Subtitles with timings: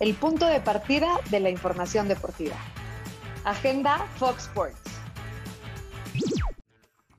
[0.00, 2.56] el punto de partida de la información deportiva.
[3.44, 4.80] Agenda Fox Sports.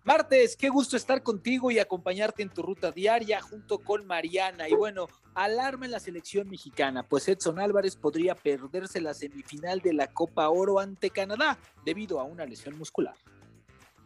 [0.06, 4.68] Martes, qué gusto estar contigo y acompañarte en tu ruta diaria junto con Mariana.
[4.68, 9.94] Y bueno, alarma en la selección mexicana, pues Edson Álvarez podría perderse la semifinal de
[9.94, 13.16] la Copa Oro ante Canadá debido a una lesión muscular.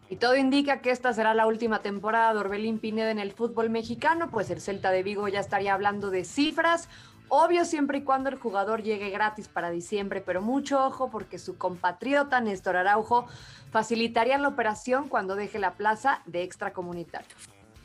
[0.10, 3.70] Y todo indica que esta será la última temporada de Orbelín Pineda en el fútbol
[3.70, 6.90] mexicano, pues el Celta de Vigo ya estaría hablando de cifras.
[7.30, 11.58] Obvio siempre y cuando el jugador llegue gratis para diciembre, pero mucho ojo porque su
[11.58, 13.26] compatriota Néstor Araujo
[13.72, 17.36] facilitaría la operación cuando deje la plaza de extracomunitario.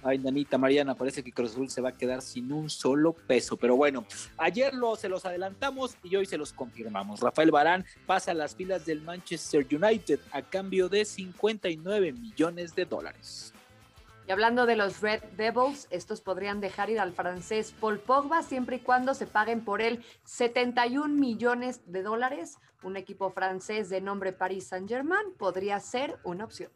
[0.02, 3.56] Ay, Danita, Mariana, parece que Cruz Azul se va a quedar sin un solo peso.
[3.56, 4.04] Pero bueno,
[4.36, 7.20] ayer se los adelantamos y hoy se los confirmamos.
[7.20, 12.84] Rafael Barán pasa a las filas del Manchester United a cambio de 59 millones de
[12.84, 13.52] dólares.
[14.28, 18.76] Y hablando de los Red Devils, estos podrían dejar ir al francés Paul Pogba siempre
[18.76, 22.58] y cuando se paguen por él 71 millones de dólares.
[22.82, 26.70] Un equipo francés de nombre Paris Saint-Germain podría ser una opción.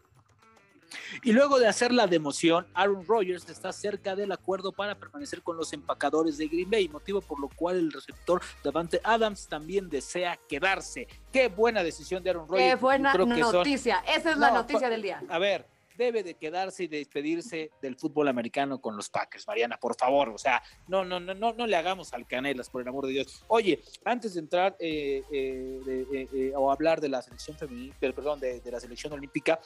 [1.22, 5.58] Y luego de hacer la democión, Aaron Rodgers está cerca del acuerdo para permanecer con
[5.58, 10.38] los empacadores de Green Bay, motivo por lo cual el receptor Davante Adams también desea
[10.48, 11.06] quedarse.
[11.30, 12.74] Qué buena decisión de Aaron Rodgers.
[12.74, 14.02] Qué buena noticia.
[14.08, 15.22] Esa es la noticia del día.
[15.28, 19.96] A ver, debe de quedarse y despedirse del fútbol americano con los Packers, Mariana, por
[19.96, 20.30] favor.
[20.30, 23.12] O sea, no, no, no, no, no le hagamos al Canelas, por el amor de
[23.12, 23.44] Dios.
[23.48, 28.60] Oye, antes de entrar eh, eh, eh, o hablar de la selección femenina, perdón, de,
[28.60, 29.60] de, la selección olímpica,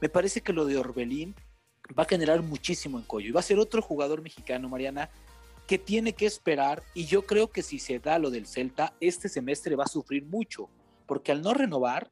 [0.00, 1.34] me parece que lo de Orbelín
[1.98, 5.10] va a generar muchísimo encollo y va a ser otro jugador mexicano, Mariana,
[5.66, 9.28] que tiene que esperar y yo creo que si se da lo del Celta, este
[9.28, 10.68] semestre va a sufrir mucho,
[11.06, 12.10] porque al no renovar,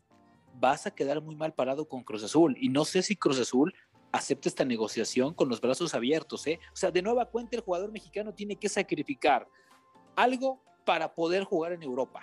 [0.58, 2.56] vas a quedar muy mal parado con Cruz Azul.
[2.60, 3.74] Y no sé si Cruz Azul
[4.12, 6.46] acepta esta negociación con los brazos abiertos.
[6.46, 6.58] ¿eh?
[6.72, 9.48] O sea, de nueva cuenta el jugador mexicano tiene que sacrificar
[10.14, 12.22] algo para poder jugar en Europa.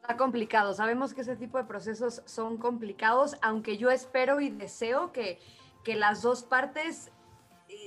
[0.00, 0.72] Está complicado.
[0.72, 5.38] Sabemos que ese tipo de procesos son complicados, aunque yo espero y deseo que,
[5.84, 7.12] que las dos partes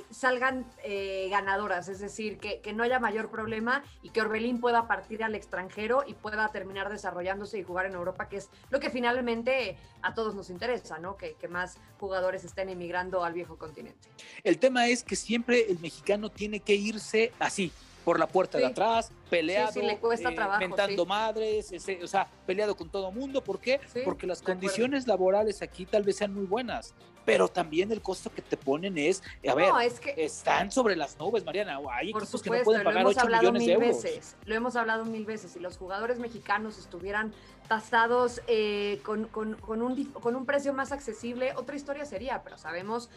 [0.09, 5.23] salgan eh, ganadoras, es decir, que, no haya mayor problema y que Orbelín pueda partir
[5.23, 9.77] al extranjero y pueda terminar desarrollándose y jugar en Europa, que es lo que finalmente
[10.01, 11.17] a todos nos interesa, ¿no?
[11.17, 14.09] Que, que más jugadores estén emigrando al viejo continente.
[14.43, 17.71] El tema es que siempre el mexicano tiene que irse así,
[18.03, 22.75] por la puerta de atrás, peleado, le cuesta eh, trabajo, mentando madres, o sea, peleado
[22.75, 23.43] con todo mundo.
[23.43, 23.79] ¿Por qué?
[24.03, 26.93] Porque las condiciones laborales aquí tal vez sean muy buenas,
[27.25, 31.17] pero también el costo que te ponen es, a ver, es que, están sobre las
[31.17, 31.79] nubes, Mariana.
[31.91, 34.03] Hay equipos que no pueden pagar 8 millones de euros.
[34.03, 35.51] Veces, lo hemos hablado mil veces.
[35.51, 37.33] Si los jugadores mexicanos estuvieran
[37.67, 42.57] tasados eh, con, con, con, un, con un precio más accesible, otra historia sería, pero
[42.57, 43.09] sabemos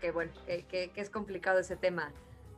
[0.00, 2.12] que, bueno, que, que es complicado ese tema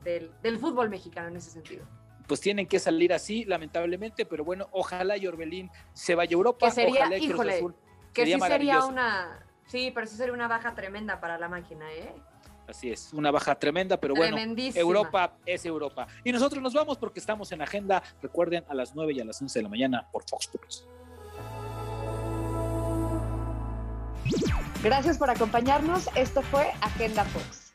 [0.07, 1.85] del, fútbol mexicano en ese sentido
[2.27, 6.67] pues tienen que salir así, lamentablemente, pero bueno, ojalá y Orbelín se vaya a Europa.
[6.67, 7.65] Que sería, ojalá híjole,
[8.13, 12.13] que sí sería una, sí, pero sí sería una baja tremenda para la máquina, ¿eh?
[12.67, 14.37] Así es, una baja tremenda, pero bueno,
[14.75, 16.09] Europa es Europa.
[16.25, 19.41] Y nosotros nos vamos porque estamos en agenda, recuerden, a las 9 y a las
[19.41, 20.89] 11 de la mañana por Fox Sports.
[24.83, 27.66] Gracias por acompañarnos, esto fue Agenda Fox.